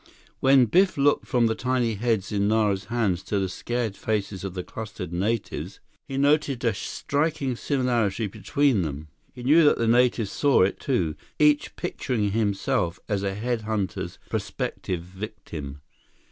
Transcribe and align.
When 0.39 0.65
Biff 0.65 0.97
looked 0.97 1.27
from 1.27 1.45
the 1.45 1.53
tiny 1.53 1.93
heads 1.93 2.31
in 2.31 2.47
Nara's 2.47 2.85
hands 2.85 3.21
to 3.25 3.37
the 3.37 3.47
scared 3.47 3.95
faces 3.95 4.43
of 4.43 4.55
the 4.55 4.63
clustered 4.63 5.13
natives, 5.13 5.79
he 6.07 6.17
noted 6.17 6.63
a 6.65 6.73
striking 6.73 7.55
similarity 7.55 8.25
between 8.25 8.81
them. 8.81 9.09
He 9.35 9.43
knew 9.43 9.63
that 9.63 9.77
the 9.77 9.87
natives 9.87 10.31
saw 10.31 10.63
it, 10.63 10.79
too, 10.79 11.13
each 11.37 11.75
picturing 11.75 12.31
himself 12.31 12.99
as 13.07 13.21
a 13.21 13.35
head 13.35 13.61
hunter's 13.61 14.17
prospective 14.27 15.01
victim. 15.03 15.81